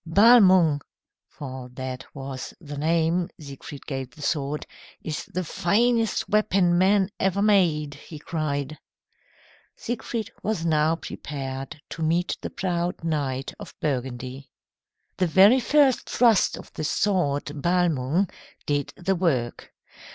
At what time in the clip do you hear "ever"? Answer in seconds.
7.19-7.39